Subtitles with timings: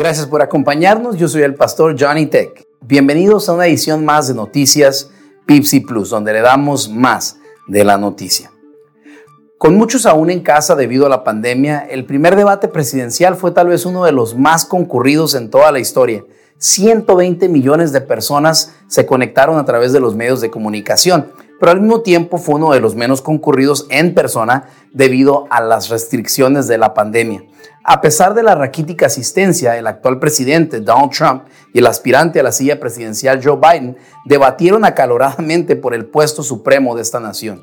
[0.00, 1.18] Gracias por acompañarnos.
[1.18, 2.66] Yo soy el pastor Johnny Tech.
[2.80, 5.10] Bienvenidos a una edición más de Noticias
[5.44, 7.36] Pipsi Plus, donde le damos más
[7.68, 8.50] de la noticia.
[9.58, 13.68] Con muchos aún en casa debido a la pandemia, el primer debate presidencial fue tal
[13.68, 16.24] vez uno de los más concurridos en toda la historia.
[16.56, 21.80] 120 millones de personas se conectaron a través de los medios de comunicación, pero al
[21.82, 24.64] mismo tiempo fue uno de los menos concurridos en persona
[24.94, 27.44] debido a las restricciones de la pandemia.
[27.82, 32.42] A pesar de la raquítica asistencia, el actual presidente Donald Trump y el aspirante a
[32.42, 37.62] la silla presidencial Joe Biden debatieron acaloradamente por el puesto supremo de esta nación.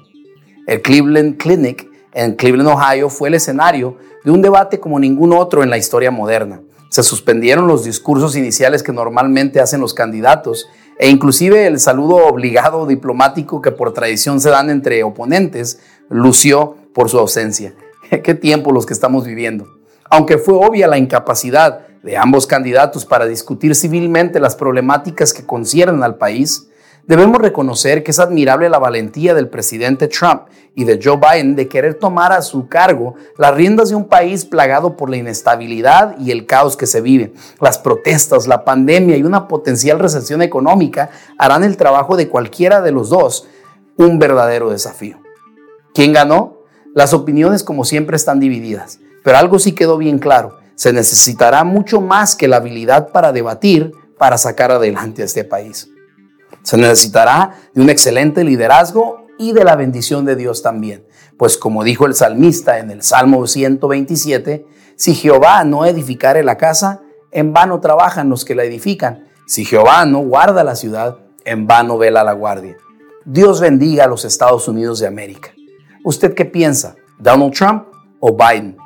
[0.66, 5.62] El Cleveland Clinic en Cleveland, Ohio, fue el escenario de un debate como ningún otro
[5.62, 6.62] en la historia moderna.
[6.90, 12.88] Se suspendieron los discursos iniciales que normalmente hacen los candidatos e inclusive el saludo obligado
[12.88, 15.80] diplomático que por tradición se dan entre oponentes
[16.10, 17.76] lució por su ausencia.
[18.24, 19.77] ¿Qué tiempo los que estamos viviendo?
[20.10, 26.04] Aunque fue obvia la incapacidad de ambos candidatos para discutir civilmente las problemáticas que conciernen
[26.04, 26.68] al país,
[27.06, 30.44] debemos reconocer que es admirable la valentía del presidente Trump
[30.76, 34.46] y de Joe Biden de querer tomar a su cargo las riendas de un país
[34.46, 37.34] plagado por la inestabilidad y el caos que se vive.
[37.60, 42.92] Las protestas, la pandemia y una potencial recesión económica harán el trabajo de cualquiera de
[42.92, 43.48] los dos
[43.98, 45.18] un verdadero desafío.
[45.94, 46.58] ¿Quién ganó?
[46.94, 49.00] Las opiniones como siempre están divididas.
[49.28, 50.58] Pero algo sí quedó bien claro.
[50.76, 55.90] Se necesitará mucho más que la habilidad para debatir para sacar adelante a este país.
[56.64, 61.06] Se necesitará de un excelente liderazgo y de la bendición de Dios también.
[61.36, 67.02] Pues como dijo el salmista en el Salmo 127, si Jehová no edificare la casa,
[67.32, 69.28] en vano trabajan los que la edifican.
[69.46, 72.78] Si Jehová no guarda la ciudad, en vano vela la guardia.
[73.26, 75.54] Dios bendiga a los Estados Unidos de América.
[76.06, 76.96] ¿Usted qué piensa?
[77.20, 77.88] ¿Donald Trump
[78.22, 78.78] o Biden?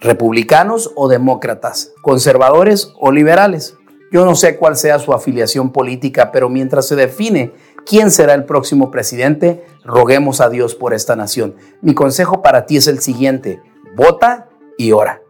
[0.00, 3.76] Republicanos o demócratas, conservadores o liberales.
[4.10, 7.52] Yo no sé cuál sea su afiliación política, pero mientras se define
[7.84, 11.56] quién será el próximo presidente, roguemos a Dios por esta nación.
[11.82, 13.60] Mi consejo para ti es el siguiente,
[13.94, 14.48] vota
[14.78, 15.20] y ora.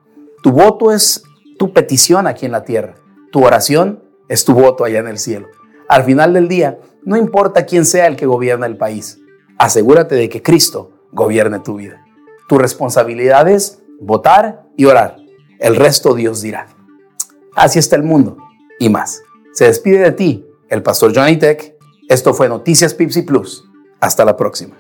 [0.43, 1.25] Tu voto es
[1.59, 2.95] tu petición aquí en la tierra,
[3.33, 5.49] tu oración es tu voto allá en el cielo.
[5.89, 9.19] Al final del día, no importa quién sea el que gobierna el país,
[9.59, 12.05] asegúrate de que Cristo gobierne tu vida.
[12.49, 15.17] Tu responsabilidad es votar y orar.
[15.59, 16.69] El resto Dios dirá.
[17.55, 18.37] Así está el mundo
[18.79, 19.23] y más.
[19.53, 21.77] Se despide de ti el pastor Johnny Tech.
[22.09, 23.65] Esto fue Noticias Pipsy Plus.
[24.01, 24.77] Hasta la próxima.